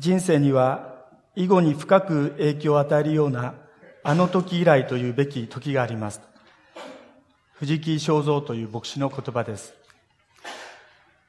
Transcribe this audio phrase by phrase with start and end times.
[0.00, 0.94] 人生には
[1.36, 3.52] 以後に深く影響を与えるような
[4.02, 6.22] あの時以来というべき時があります。
[7.52, 9.74] 藤木正蔵という牧師の言葉です。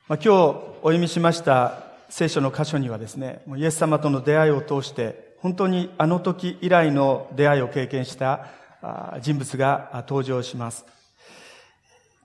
[0.07, 8.47] まあ、今日お読みしました聖書の箇所にはですね、イエス様との出会いを通して、本当にあの時以来の出会いを経験した
[9.19, 10.85] 人物が登場します。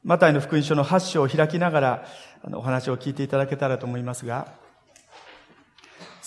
[0.04, 2.06] マタイの福音書の8章を開きながら
[2.52, 4.64] お話を聞いていただけたらと思いますが、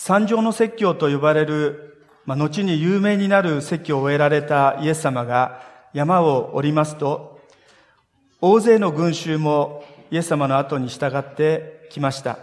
[0.01, 7.41] 三条の説教と呼ばれる、まあ、後に有名になる説教を終えられたイエス様が山を降りますと、
[8.39, 12.39] 大勢の群衆もイエス様の後に従ってきました。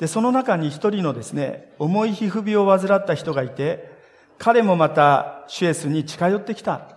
[0.00, 3.92] で、その中に一人のですね、重い皮膚病を患った人がいて、
[4.38, 6.96] 彼もまたシュエスに近寄ってきた。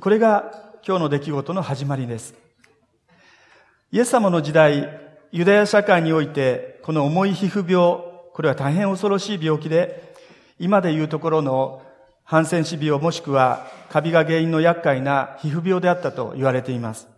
[0.00, 0.52] これが
[0.84, 2.34] 今日の出来事の始まりです。
[3.92, 5.00] イエス様の時代、
[5.30, 10.14] ユダヤ社会において、この重い皮膚病、これは大変恐ろしい病気で、
[10.58, 11.82] 今でいうところの
[12.24, 17.08] ハンセン氏病もしくはカビが原因の厄介な皮膚病であったと言われています。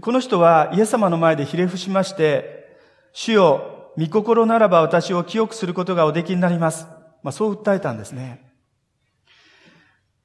[0.00, 2.78] この人はイエス様の前でひれ伏しまして、
[3.12, 6.86] 主よ、御心ならば私を清くすることがおできになります。
[7.22, 8.44] まあ、そう訴えたんですね。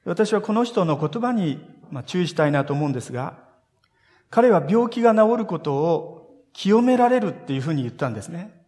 [0.04, 1.64] 私はこの人の言葉に
[2.06, 3.38] 注意したいなと思うんですが、
[4.28, 8.59] 彼は病気が治ることを清められるっていうふうに言ったんですね。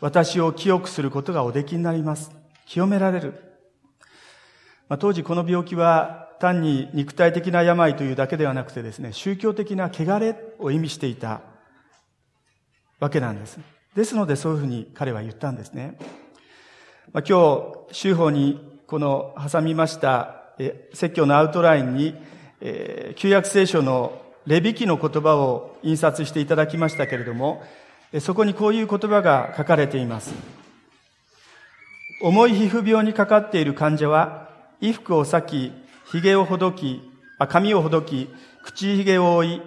[0.00, 2.30] 私を清くすることがおできになります。
[2.66, 3.34] 清められる。
[4.88, 11.40] まあ、当時この病気は単に肉体的な病というだけではなくてですね、宗教的な汚れを意味していた
[13.00, 13.58] わけなんです。
[13.94, 15.98] ですのでそういうふうに彼は言ったんですね。
[17.12, 20.42] まあ、今日、修法にこの挟みました
[20.92, 22.14] 説教のアウトラインに、
[22.60, 27.62] えー、旧約聖書のレビ記の言葉を印刷していただきましたけれども、
[28.20, 30.34] そこにこういう言葉が書かれています。
[32.22, 34.48] 重い皮膚病にかかっている患者は、
[34.80, 35.72] 衣服を裂き、
[36.06, 37.02] 髭をほどき、
[37.38, 38.28] あ髪をほどき、
[38.64, 39.62] 口髭を覆い、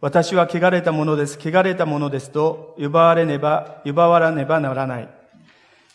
[0.00, 5.08] 私は汚れたものです、汚れたものですと、奪われねば、奪わらねばならない。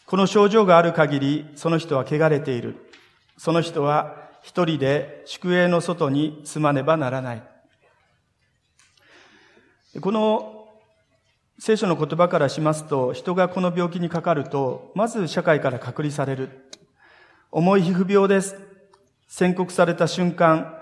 [0.06, 2.75] この症状がある限り、その人は汚れている。
[3.38, 7.44] その人は一人で宿営の外に住まねばならない。
[10.00, 10.60] この
[11.63, 16.72] 聖書の言葉からしますと、人がこの病気にかかると、まず社会から隔離される。
[17.51, 18.55] 重い皮膚病です。
[19.27, 20.75] 宣告された瞬間、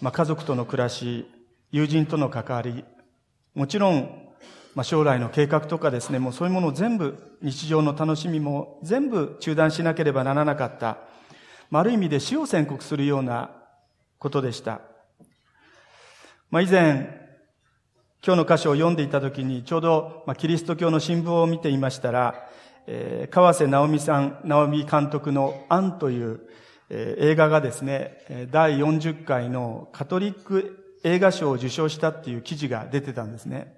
[0.00, 1.30] まあ、家族との暮らし、
[1.70, 2.84] 友人との関わり、
[3.54, 4.10] もちろん、
[4.74, 10.98] まあ、将来の計画とかですね、もうそういうものを全部、日常の楽しみも全部中断しなければならなかった。
[11.70, 13.52] まあ、ある意味で死を宣告するような
[14.18, 14.80] ことでした。
[16.50, 17.23] まあ、以前、
[18.26, 22.48] 今日の箇所を読んでいたときに、ちょうど、まあ、キリスト教の新聞を見ていましたら、
[22.86, 26.40] えー、川瀬直美さん、直美監督のアンという、
[26.88, 33.76] えー、映画がですね、第40回のカトリック映画賞を受賞したっていう記事が出てたんですね。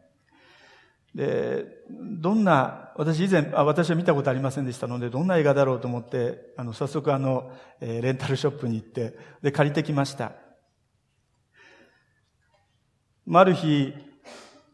[1.16, 10.34] で、どんな、私以前、あ私は見たことありませんでしたので、どんな映画だろうと思って、あの、早速あの、えー、レンタルショップに行って、で、借りてきました。
[13.28, 13.92] ある日、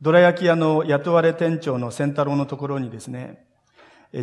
[0.03, 3.47] どら焼き屋の雇われ店長の仙太郎のところにですね、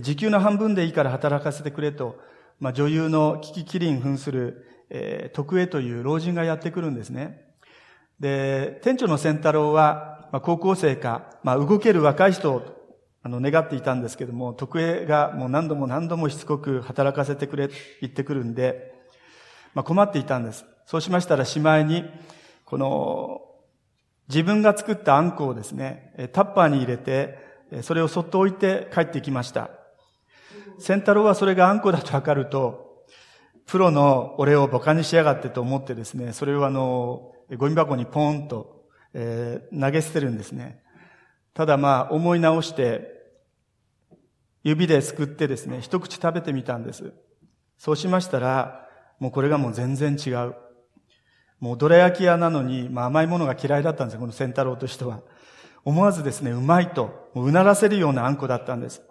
[0.01, 2.19] 時給の半分でいいから働かせてくれと、
[2.59, 7.45] まあ、女優のキキキリン扮する、えー、徳江という老人がやってくるんですね。
[8.19, 12.61] で、店長の仙太郎は、まあ、高校生か、まあ、動ける若い人を
[13.23, 17.69] あの願っていたんですけども、徳江がもう何度も何度もしつこく働かせてくれ、
[18.01, 18.93] 言ってくるんで、
[19.73, 20.65] まあ、困っていたんです。
[20.85, 22.03] そうしましたらしまいに、
[22.65, 23.38] この
[24.29, 27.39] 自分が作ったあんこをですね、タッパーに入れて、
[27.81, 29.71] それをそっと置いて帰ってきました。
[30.77, 33.05] 仙太郎はそれがあんこだとわかると、
[33.65, 40.81] プロの俺を馬鹿にしやがってと思ってですね、それをあの、ゴミ箱にポーンと、えー、投げ捨てるんですね。
[41.53, 43.19] ただまあ思い直して、
[44.63, 47.13] 指ですくってですね、一口食べてみたんです。
[47.77, 48.87] そうしましたら、
[49.19, 50.55] もうこれがもう全然違う。
[51.59, 55.21] もうどら焼き屋なのに、まあ、甘いものが嫌いだったんですよ、この仙太郎としては。
[55.85, 59.01] 思わずですね、うまいと、うならせるようなあんこだったんです。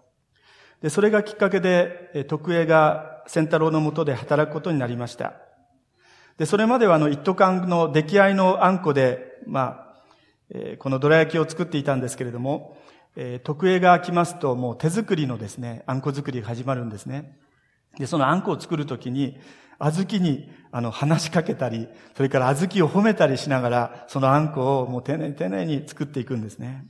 [0.82, 5.34] で、それがきっかけで、え徳江が仙太郎のもとで働くことになりました。
[6.38, 9.88] で、それまではあの一斗缶の出来合いのあんこで、まあ、
[10.50, 12.78] えー、このどら焼きを作っていたんですけれども、
[13.16, 17.36] えー、徳江が来ますともう手作りのですね、あんこ作りが始まるんですね。
[17.98, 19.36] で、そのあんこを作るときに、
[19.78, 26.84] 小豆に、あの、話しかけたり、それから小豆を褒めたりしながら、そのあんこをもう丁寧に丁寧に作っていくんですね。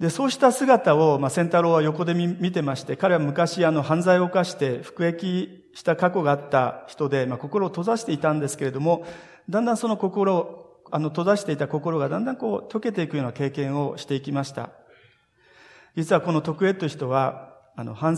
[0.00, 9.06] で、そうした姿を、まあ、仙太郎は横で見てまして、彼は昔、あの、犯罪を犯して服役した過去があった人で、まあ、心を閉ざしていたんですけれども、
[9.48, 14.70] だんだんその心、あの、閉ざしていた心がだんだんこう、溶けていくような経験をしていきました。
[15.94, 18.16] 実はこの徳江という人は、あの、ハン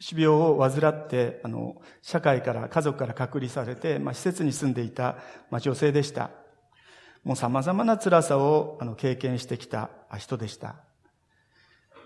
[0.00, 5.18] セン病を患って、あの、社会から、家族から隔離されて、まあ、施設に住んでいた、
[5.50, 6.30] まあ、女性でした。
[7.24, 10.76] もう様々な辛さを、あの、経験してきた人でした。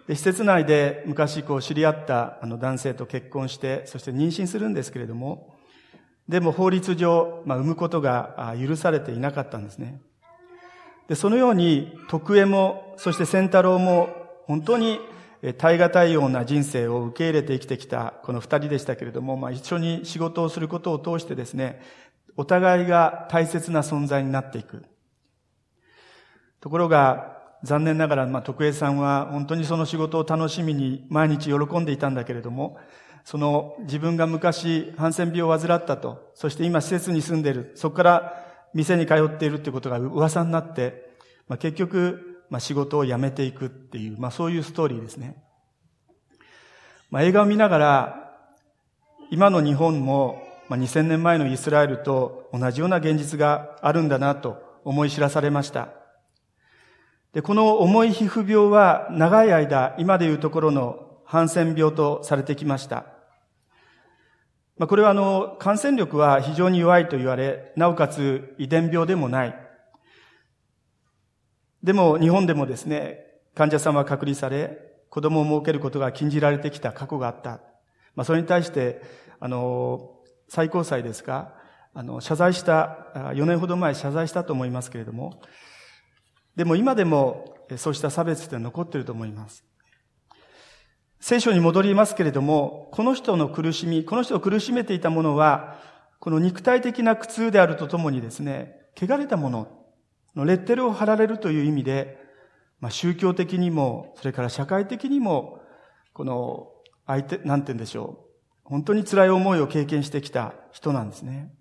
[0.06, 5.54] で、施設内で昔こう知り合ったあの男性と結婚して、そして妊娠するんですけれども、
[6.28, 10.00] でも法律上、まあ、産むことが許されていなかったんですね。
[11.08, 14.08] で、そのように、徳江も、そして仙太郎も、
[14.46, 14.98] 本当に
[15.58, 21.82] 耐え難いような人生を受け入れて生きてきたこの二人でしたけれども、まあ、一緒に仕事をすることを通してですね、
[22.36, 24.84] お互いが大切な存在になっていく。
[26.60, 32.78] ところが、残念ながら、まあ、徳江さんは本当にその仕事を楽しみに毎日喜んでいたんだけれども、
[33.24, 38.44] その自分が昔、ハンセン病を患ったと、そして今施設に住んでいる、そこから
[38.74, 41.12] 店に通っているっていうことが噂になって、
[41.48, 45.42] まあ、結局、まあ、仕事を辞めていくっていう、まあ、そういうストーリーですね。
[47.10, 48.36] まあ、映画を見ながら、
[49.30, 55.88] 今の日本も、まあ、2000年前のイスラエルと同じような現実があるんだなと思い知らされました。
[57.32, 63.06] で、この重い皮膚病は長い間、今でいうところのハンセン病とされてきました。
[64.76, 69.71] まあ、これはあの、感染力は非常に弱いと言われ、なおかつ遺伝病でもない。
[71.82, 74.78] でも日本でもですね、患者さんは隔離され、
[75.10, 77.60] 子供を設けることが禁じられてきた過去があった。
[78.14, 79.02] まあ、それに対して、
[79.40, 81.54] あの、最高裁ですか、
[81.92, 85.42] あの、謝罪した、4年ほど前謝罪したと思いますけれども、
[86.56, 89.64] でも今でもそうした差別って残っていると思います。
[91.20, 95.78] 聖書に戻りますけれども、この人の苦しみ、この人を苦しめていたものは、
[96.20, 99.81] この肉体的な苦痛であるとともにですね、汚れたもの
[100.34, 102.18] レッテルを貼られるという意味で、
[102.80, 105.60] まあ、宗教的にも、それから社会的にも、
[106.12, 106.68] この
[107.06, 108.32] 相手、なんて言うんでしょう。
[108.64, 111.52] 本当に辛い思いを経験してきた人なんですね。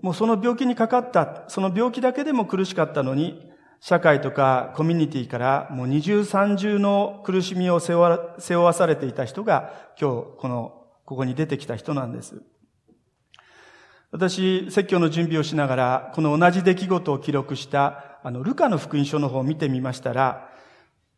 [0.00, 3.50] もうその病気にかかった、その病気だけでも苦しかったのに、
[3.80, 12.42] 社会とかコミュニティからもう二重三重の苦しみを背負わされていた人が今日この、ここに出てきた人なんです。
[14.10, 20.48] 私、説教の準備をしながら、この同じ出来事を記録した、あの、ルカの福音書の方を見てみましたら、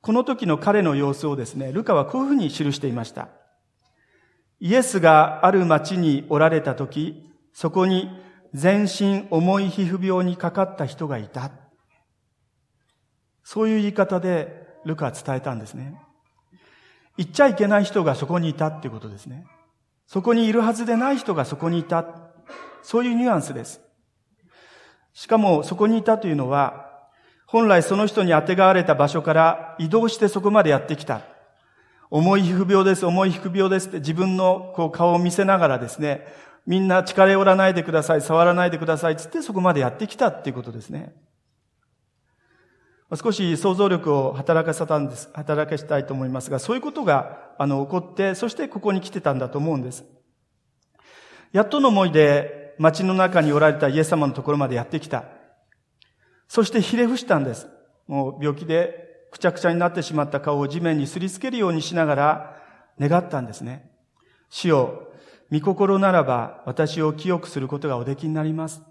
[0.00, 3.28] この時の彼の様子をですね、ルカはこういうふうに記していました。
[4.58, 8.10] イエスがある町におられた時、そこに
[8.54, 11.52] 全身重い皮膚病にかかった人がいた。
[13.44, 16.00] そういう言い方でルカは伝えたんですね。
[17.16, 19.46] 言っちゃいけない人がそこにいたっていうことですね。
[20.06, 22.04] そこにいるはずでない人がそこにいた。
[22.82, 23.80] そういうニュアンスです。
[25.12, 26.88] しかもそこにいたというのは、
[27.46, 31.22] 本来その人に当てがわれた場所から移動してそこまでやってきた。
[32.10, 36.26] 重い皮膚病です、重い皮膚病ですって自分のこう顔を見せながらですね、
[36.66, 41.14] みんな力寄らないでください、触らないでください、つってそこまでやってきたっていうことですね。
[43.16, 50.04] 少し想像力を働かせたんです、働かせたいと思いますが、そういうことが、あの、起こって、そしてここに来てたんだと思うんです。
[51.52, 55.24] やっとの思いで、街の中におられたイエス様のところまでやってきた。
[56.48, 57.68] そしてひれ伏したんです。
[58.08, 62.56] もう病気でくちゃくちゃになってしまった顔を地面にすりつけるようにしながら
[62.98, 63.90] 願ったんですね。
[64.48, 65.12] 主よ、
[65.52, 68.82] 御心ならば私を清くすることがおできになります。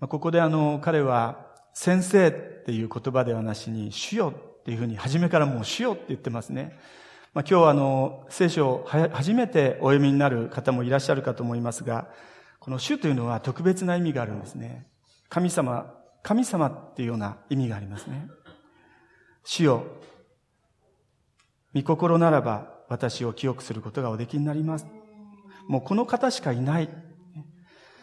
[0.00, 2.32] ここであの、彼は、先生っ
[2.64, 6.78] ていう言葉ではなしに、主よっていうふうに、初めからもう主よって言ってますね。
[7.32, 12.08] まあ、今日はあの、聖書を初めてお読みになる方もいらっしゃるかと思いますが、
[12.58, 14.88] この主というのは特別な意味があるんですね。
[15.28, 18.26] 神様、神様っていうような意味がありますね。
[19.44, 19.84] 主よ、
[21.72, 24.86] 御心ならば私を清くすることがおできになります。
[25.68, 26.88] もうこの方しかいない。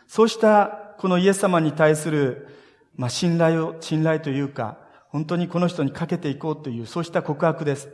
[0.08, 2.48] そうしたこのイエス様に対する、
[2.96, 4.78] まあ、信頼を、信頼というか、
[5.10, 7.90] 本当にこの人にかけていこうという、そうした告白です。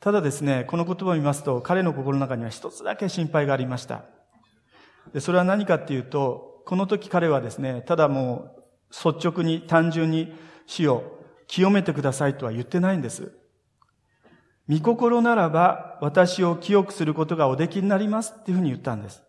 [0.00, 4.04] ただですね、この言葉を見ますと、彼の心の中には一つだけ心配がありました。
[5.12, 8.58] でそれは何かっていうと、この時彼はですね、ただもう、
[8.90, 10.32] 率直に単純に
[10.66, 13.32] 死を清めてくださいとは言ってないんです。
[14.68, 19.22] 御心ならば私を清くすることがおできになりますっていうふうに言ったんです。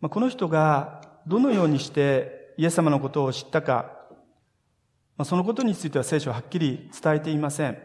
[0.00, 3.95] まあこの人がどのようにしてイエス様のことを知ったか、
[5.16, 7.78] まあ、そのことについては聖書ははっきり伝えていません。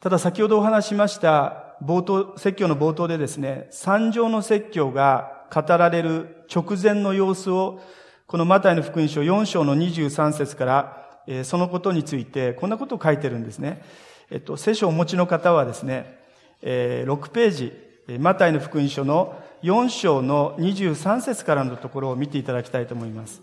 [0.00, 7.80] ただ先ほどお話しました冒頭、説教の冒頭でですね、三条の説教が語られる直前の様子を、
[8.26, 13.82] このマタイの福音書4章の23節から、えー、そのことについてこんなことを書いてるんですね。
[14.30, 16.18] えっと、聖書をお持ちの方はですね、
[16.62, 17.72] えー、6ページ、
[18.18, 23.42] マタイの福音書の4章の23節からのところを見ていただきたいと思います。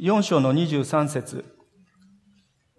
[0.00, 1.44] 4章の23節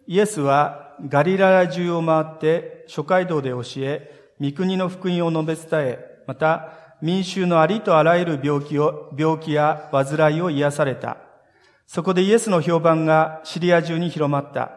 [0.07, 11.17] イエスはガリラヤ中を回って諸街道で教え、御国の福音を述べ伝え、また民衆のありとあらゆる病気を、病気や患いを癒された。
[11.85, 14.71] そこでイエスの評判がシリア中に広まった。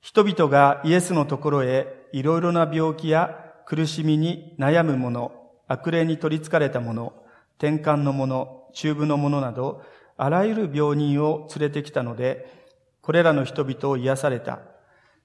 [0.00, 5.32] 人々がイエスのところへいろいろな病気や苦しみに悩む者、
[5.66, 7.12] 悪霊に取り憑かれた者、
[7.58, 9.82] 転換の者、中部の者など、
[10.22, 12.46] あらゆる病人を連れてきたので、
[13.00, 14.60] これらの人々を癒された。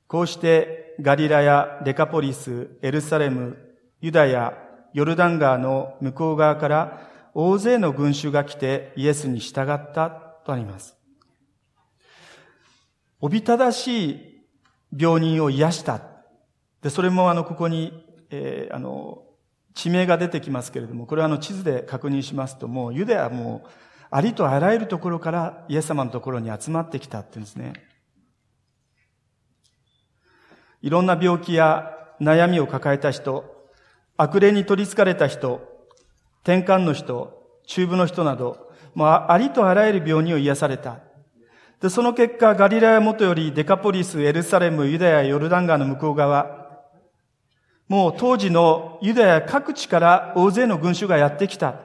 [0.07, 3.57] こうしてガリラやデカポリス、エルサレム、
[3.99, 4.53] ユダヤ、
[4.93, 10.09] ヨルダン川の向こう側から大勢の群衆が来てイエスに従った
[10.45, 10.95] とあります。
[13.19, 14.45] おびただしい
[14.97, 15.99] 病人を癒した。
[16.81, 17.91] で、それもあの、ここに、
[18.29, 19.23] えー、あの、
[19.73, 23.69] 地名が出てきますけれども、これはあの地図で確認しますと、もうユダヤはもう、
[24.09, 27.73] ありとあらゆるところからイエス様のところに集まってきたって言うんですね。
[30.81, 33.43] いろんな病気や悩みを抱えた人、
[34.17, 35.61] 悪霊に取り憑かれた人、
[36.43, 40.99] 転換の人、中部の人など、もうありとあらゆる病人を癒された。
[41.81, 46.65] で、その結果、ガリラヤ元よりデカポリス、エルサレム、ユダヤ、ヨルダン川の向こう側、
[47.87, 51.75] もう当時のユダヤ各地から大勢の群衆がやってきた。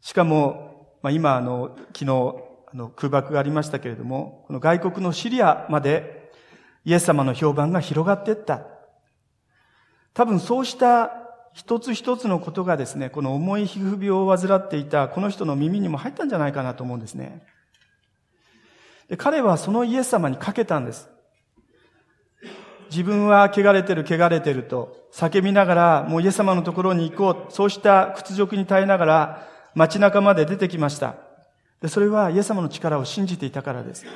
[0.00, 2.34] しかも、まあ、今、あの、昨日、
[2.72, 6.30] あの、空爆がありましたけれども、この外国のシリアまで
[6.84, 8.62] イエス様の評判が広がっていった。
[10.14, 11.12] 多分そうした
[11.52, 17.42] 一つ一つのことがですね、この重い皮膚病を患っていたこの人の耳にも入ったんじゃないかなと思うんですね。
[19.08, 21.08] で彼はそのイエス様にかけたんです。
[22.90, 27.52] 自分は汚れてる汚れてると叫びながらもうイエス様のところに行こう。
[27.52, 31.16] そうした屈辱に耐えながら街中まで出てきました。
[31.82, 34.06] で、それはイエス様の力を信じていたからです。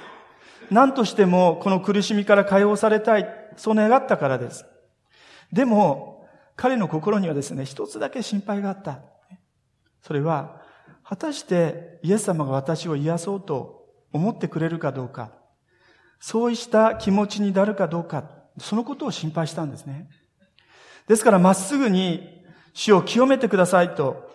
[0.71, 3.29] 何としてもこの苦しみから解放されたい。
[3.57, 4.65] そう願ったからです。
[5.53, 6.27] でも、
[6.57, 9.01] 彼の心にはですね、一つだけ心配があった。
[10.03, 10.63] それは、
[11.05, 15.33] 果たしてイエス様が私を癒そうと思ってくれるかどうか、
[16.21, 20.09] そうした気持ちになるかどうか、そのことを心配したんですね。
[21.07, 24.30] ですからまっすぐに死を清めてくださいと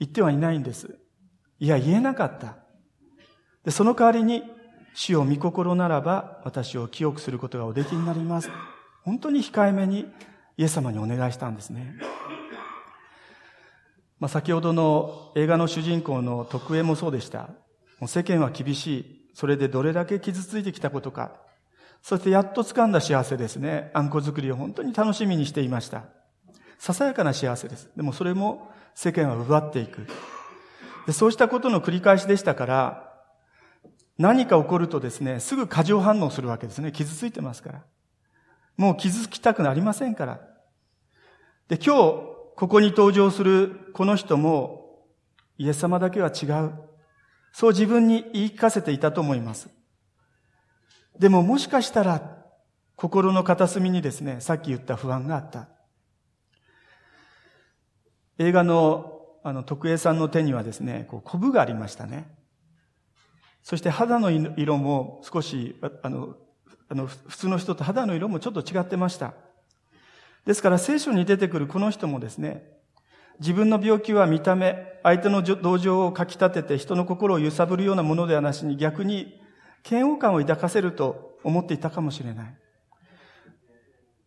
[0.00, 0.98] 言ってはいないんです。
[1.60, 2.56] いや、言えなかった。
[3.64, 4.42] でその代わりに、
[4.94, 8.50] 死を見心ならば私を清くすることがおできになります。
[9.04, 10.06] 本当に控えめに
[10.56, 11.94] イエス様にお願いしたんですね。
[14.18, 17.50] まあ、先ほどの映画の主人公の徳江もそうでした。
[18.00, 19.30] もう世間は厳しい。
[19.32, 21.32] それでどれだけ傷ついてきたことか。
[22.02, 23.90] そしてやっと掴んだ幸せですね。
[23.94, 26.04] あんこ作りを本当に楽しみにしていました。
[26.78, 27.90] ささやかな幸せです。
[27.96, 28.70] でもそれも
[29.02, 30.06] 世間は奪っていく。
[31.06, 33.14] でそうしたことの繰り返しでしたから、
[34.18, 36.92] 何か起こるとですね、すぐ過剰反応するわけですね。
[36.92, 37.82] 傷ついてますから。
[38.76, 40.40] もう傷つきたくなりませんから。
[41.68, 41.94] で、今日、
[42.56, 45.06] ここに登場するこの人も、
[45.56, 46.74] イエス様だけは違う。
[47.54, 49.70] そう自分に言い聞かせていたと思います。
[51.18, 52.36] でももしかしたら、
[52.96, 55.70] 心の片隅にですね、さっき言った不安があった。
[58.40, 62.26] 映画の、あの、徳江さんの手にはですね、こう、コブがありましたね。
[63.62, 66.36] そして肌の色も少し、あの、
[66.88, 69.34] あの、普通の人と肌の色もちょっと違ってました。
[70.46, 72.64] ですから聖書に出てくるこの人もですね、
[73.40, 79.38] 自分の病気は見た目、相手の同情をかき立てて人の心を揺さぶるようなものではなしに逆に
[79.88, 82.54] 嫌悪感を抱かせると思っていたかもしれない。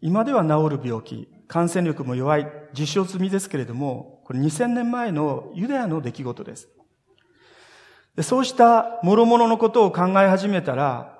[0.01, 6.70] 今では治る病気、感染力も弱い、実証済みですけれども、これ2000年前のユダヤの出来事です。
[8.15, 11.20] でそうした諸々のことを考え始めたら、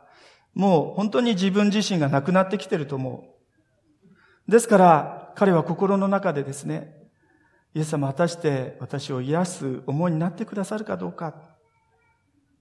[0.54, 3.24] もう本当に自分自身がなくなってきてると思
[4.48, 4.52] う。
[4.52, 6.94] ですから、彼は心の中でですね、
[7.74, 11.34] イエス様果たして私を癒す思いになってくださるかどうか。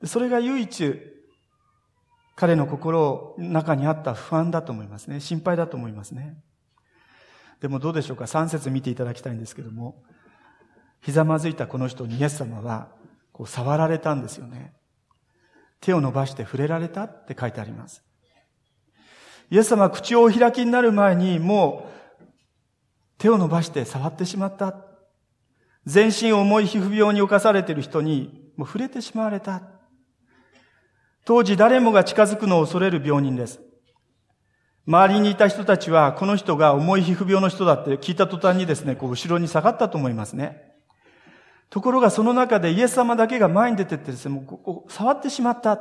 [0.05, 0.99] それが唯一、
[2.35, 5.21] 彼の心の中にあった不安だと思いますね。
[5.21, 6.43] 心配だと思いますね。
[7.63, 10.03] でもどうでしょうか ?3 節見ていただきたいんですけども、
[11.01, 12.89] ひざまずいたこの人にイエス様は、
[13.33, 14.73] こう触られたんですよね。
[15.81, 18.03] 手を伸ばして触れられたって書いてあります。
[19.49, 21.89] イエス様は口をお開きになる前にも
[22.21, 22.25] う
[23.19, 24.75] 手を伸ばして触ってしまった。
[25.87, 29.63] 全身重い皮膚病に侵されている人にもう触れてしまわれた。
[31.25, 33.61] 当時誰もが近づくのを恐れる病人です。
[34.85, 40.73] 周りにいた人たちは、この人が重い皮膚病の人だって聞いた途端にですね、こう後ろに下がったと思いますね。
[41.71, 45.81] ところがその中でイエス様だけが前に出てってですね、もうここ触ってしまった。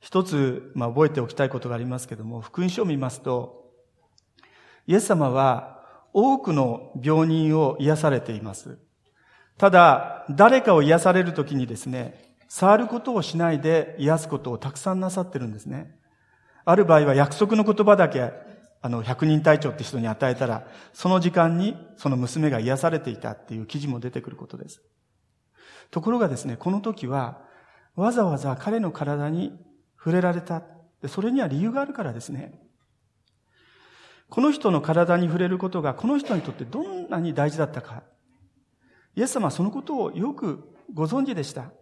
[0.00, 3.70] 一つ、まあ、覚えておきたいことがありますけども、福音書を見ますと、
[4.86, 8.89] イエス様は多くの病人を癒されています。
[9.60, 15.98] ただ、誰かを癒されるときにですね、触ることをしないで癒すことをたくさんなさってるんですね。
[16.64, 18.32] ある場合は約束の言葉だけ、
[18.80, 24.80] あの、百人隊長って人に与えたら、その時間にその娘が癒されていたっていう記事も出てくることです。
[25.90, 27.42] ところがですね、この時は、
[27.96, 29.60] わざわざ彼の体に
[29.98, 30.62] 触れられた。
[31.06, 32.58] それには理由があるからですね。
[34.30, 38.04] この人の体に触れることがこの人にとってどんなに大事だったか。
[39.16, 41.72] イエス様はそのことをよくご存知でした。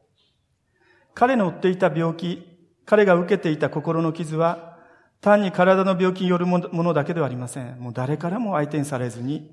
[1.14, 2.42] 彼の負っていた病気、
[2.86, 4.78] 彼が受けていた心の傷は、
[5.20, 7.78] 単に体の病気によるものだけではありません。
[7.80, 9.50] もう誰からも相手にされずに、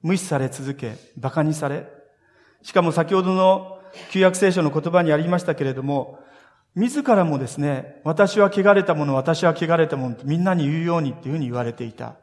[0.00, 1.86] 無視され続け、馬鹿にされ、
[2.62, 3.78] しかも先ほどの
[4.10, 6.18] 旧約聖書の言葉にありましたけれども、
[6.74, 12.16] 自らもですね、私は汚れたもの、私は汚れたものってみんなに言うようにっていうふうに言われていた。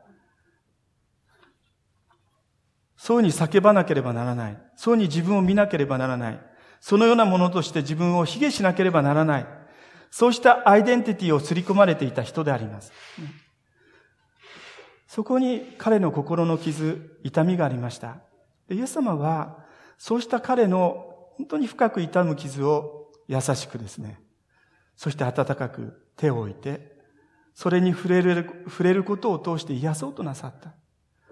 [3.00, 4.58] そうに叫ばなければならない。
[4.76, 6.40] そうに自分を見なければならない。
[6.82, 9.48] そのようなものとして自分を卑下しなければならない。
[10.12, 12.92] そうしたアイデンティティを刷り込まれていた人であります。
[15.08, 18.18] そこに彼の心の傷、痛みがありました。
[18.70, 19.60] イエス様は、
[19.98, 24.20] そうした彼の本当に深く痛む傷を優しくですね、
[24.98, 27.00] そして温かく手を置いて、
[27.56, 30.74] それに触れる、触れることを通して癒そうとなさった。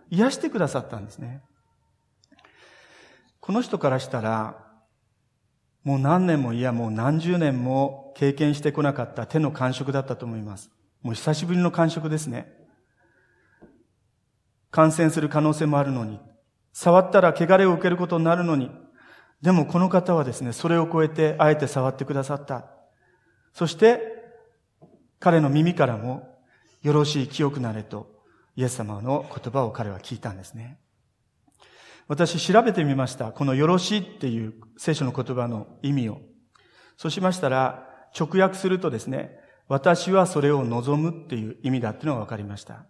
[0.09, 1.43] 癒してくださったんですね。
[3.47, 4.57] この人からしたら、
[5.85, 10.69] もう何年もいやもう何十年も経験してこなかった手の感触だったと思います。
[11.01, 12.51] もう久しぶりの感触ですね。
[14.69, 16.19] 感染する可能性もあるのに、
[16.73, 18.69] 触ったら汚れを受けることになるのに、
[19.41, 22.69] でもこの方はですね、それを超えてあえて触ってくださった。
[23.53, 24.01] そして、
[25.21, 26.37] 彼の耳からも、
[26.81, 28.11] よろしい清くなれと、
[28.57, 30.81] イエス様の言葉を彼は聞いたんですね。
[32.07, 33.31] 私調べてみました。
[33.31, 36.19] このよろしいっていう聖書の言葉の意味を。
[36.95, 42.85] そうしましたら、直訳するとですね、私はそれを望むっていう意味だっていうのが分かりました。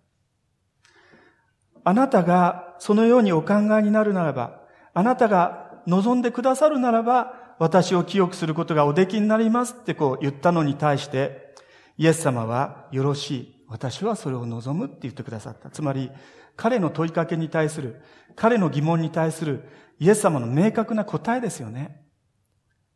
[1.84, 4.62] あなたがそのようにお考えになるならば、
[4.94, 11.56] あなたが望んでくださるならば、私を清くすることがおできになりますってこう言ったのに対して、
[11.98, 13.54] イエス様はよろしい。
[13.68, 15.70] 私はそれを望むって言ってくださった。
[15.70, 16.12] つまり、
[16.58, 18.02] 彼の問いかけに対する、
[18.36, 19.64] 彼の疑問に対する
[20.00, 22.02] イエス様の明確な答えですよね。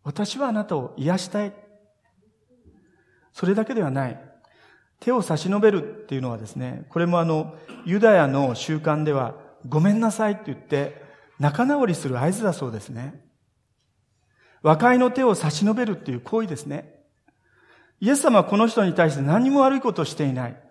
[0.03, 1.53] 私はあなたを癒したい。
[3.33, 4.19] それだけではない。
[4.99, 9.35] 手を差し伸べるっていうのはですね、これもあの、ユダヤの習慣では、
[9.67, 11.01] ごめんなさいって言って、
[11.39, 13.19] 仲直りする合図だそうですね。
[14.61, 16.99] 和解の手を差し伸べるっていう行為ですね。
[17.99, 20.61] イエス様はこの人に対して何も悪いことをしていない。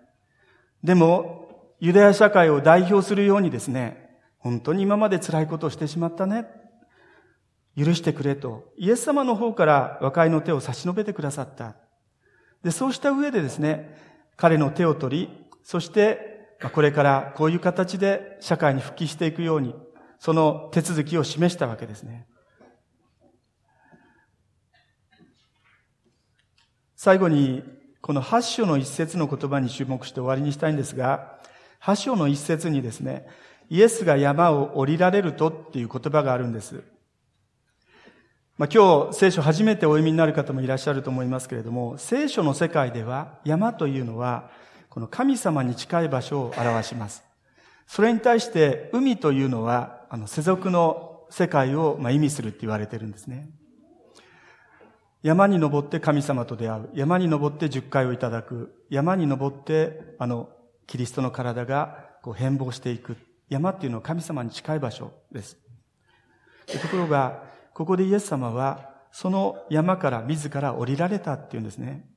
[0.83, 1.50] でも、
[1.81, 6.45] ユダヤ社会を代表するようにですね、本当に今まで辛いことをしてしまったね。
[7.75, 11.75] 許してくれと、イエス様の方から和解の手を差し伸べてくださった。
[12.63, 13.97] で、そうした上でですね、
[14.37, 19.73] 彼の手を取り、そして、これからこういう形で社会に復帰していくように、
[20.19, 22.27] その手続きを示したわけですね。
[26.95, 27.63] 最後に、
[28.01, 31.41] この八章の一節の言葉に注目して終わりにしたいんですが、
[31.83, 33.25] 8章の一節にですね、
[33.69, 36.83] イエスが山を降りられるとっていう言葉があるんです。
[38.57, 44.51] まあ、今日聖書初めてお読みになる方もいらっしゃると思いますけれども、聖書の世界では山というのは、
[44.89, 47.23] この神様に近い場所を表します。
[47.87, 53.49] それに対して海というのは、あの世俗の世界をまあ意味するって言われてるんですね。
[55.23, 56.89] 山に登って神様と出会う。
[56.93, 58.85] 山に登って十回をいただく。
[58.89, 60.49] 山に登って、あの、
[60.87, 63.17] キリストの体がこう変貌していく。
[63.49, 65.57] 山っていうのは神様に近い場所です。
[66.67, 72.09] ところが、ここでイエス様はその山から自ら降りられたっていうんですね。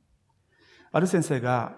[0.93, 1.77] ある先生が、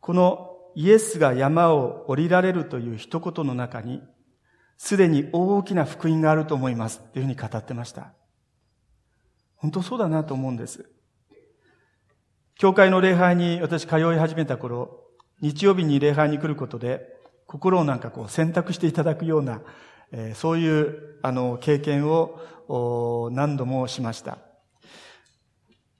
[0.00, 4.02] このイエスが山を降りられるという一言の中に、
[4.76, 8.12] すでに大きな福音があると思いますっていうふうに語ってました。
[9.56, 10.90] 本当そうだなと思うんです。
[12.58, 15.05] 教会の礼拝に私通い始めた頃、
[15.40, 19.60] 日曜日に礼拝に来ることで、心をなんかこう選択していただくような、
[20.12, 24.38] えー、そういうあの経験を何度もしました。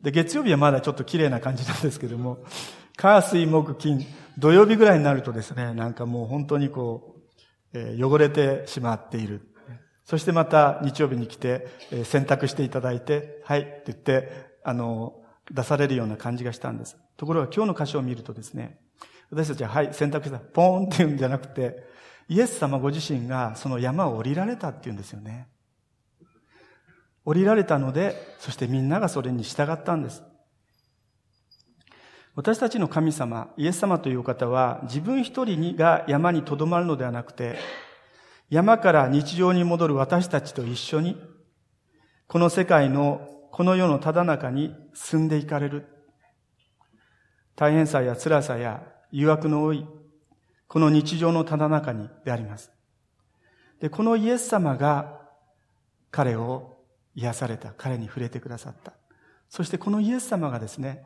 [0.01, 2.39] で、月曜日はまだちょっと綺麗な感じなんですけども、
[2.97, 4.07] 火水木金、
[4.39, 7.17] 土曜日ぐらいになるとですね、なんかもう本当にこ
[7.75, 9.53] う、えー、汚れてしまっている。
[10.05, 14.31] そしてまた日曜日に来て、えー、選択していただいて、はいって言って、
[14.65, 15.15] あの、
[15.51, 16.97] 出されるような感じがしたんです。
[17.17, 18.79] ところが今日の箇所を見るとですね、
[19.31, 21.85] 私たちははい、選択した、ポーンって言うんじゃなくて、
[22.29, 25.49] イエス様ご自身がその山を降りられたって言うんですよね。
[27.25, 30.23] 降りられたので、そしてみんながそれに従ったんです。
[32.37, 37.57] 私たちの神様、イエス様という方は、自分一人にが山にとどまるのではなくて、
[38.51, 41.17] 山から日常に戻る私たちと一緒に、
[42.29, 45.87] この世界の、この世のただ中に住んでいかれる。
[47.57, 49.87] 大変さや辛さや誘惑の多い、
[50.69, 52.73] この日常のただ中にであります。
[53.81, 55.21] で、このイエス様が
[56.11, 56.79] 彼を
[57.15, 57.73] 癒された。
[57.77, 58.93] 彼に触れてくださった。
[59.49, 61.05] そしてこのイエス様がですね、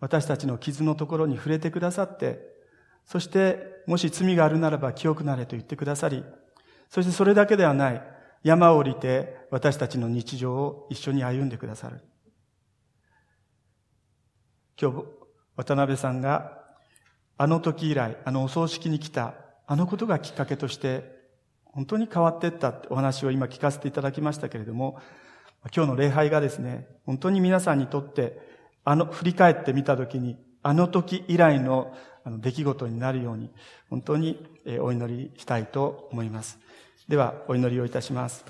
[0.00, 2.40] 私たちの傷のところに触れてくださって、
[3.06, 6.24] そしてもし罪があるならば清くなれと言ってくださり、
[6.88, 8.02] そしてそれだけではない、
[8.42, 12.00] 山を降りて私たちの日常を一緒に歩んでくださる。
[14.80, 15.04] 今日、
[15.56, 16.59] 渡辺さんが
[17.42, 19.32] あの時以来、あのお葬式に来た、
[19.66, 21.10] あのことがきっかけとして、
[21.64, 24.98] 本当に変わっていったお話を今聞かせていただきましたけれども、
[25.74, 28.38] 今日の礼拝がですね、本当に皆さんにとって、
[28.84, 31.94] あの、振り返ってみたときに、あの時以来の
[32.26, 33.50] 出来事になるように、
[33.88, 34.46] 本当に
[34.82, 36.58] お祈りしたいと思います。
[37.08, 38.44] では、お祈りをいたします。